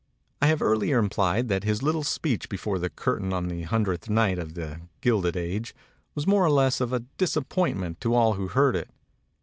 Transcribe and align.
I 0.41 0.47
have 0.47 0.63
earlier 0.63 0.97
implied 0.97 1.47
that 1.49 1.63
his 1.63 1.83
little 1.83 2.03
speech 2.03 2.49
before 2.49 2.79
the 2.79 2.89
curtain 2.89 3.31
on 3.33 3.49
the 3.49 3.61
hundredth 3.61 4.09
night 4.09 4.39
of 4.39 4.55
the 4.55 4.81
* 4.91 5.01
Gilded 5.01 5.37
Age* 5.37 5.75
was 6.15 6.25
more 6.25 6.43
or 6.43 6.49
less 6.49 6.81
of 6.81 6.91
a 6.91 7.01
disappoint 7.19 7.77
ment 7.77 8.01
to 8.01 8.15
all 8.15 8.33
who 8.33 8.47
heard 8.47 8.75
it. 8.75 8.89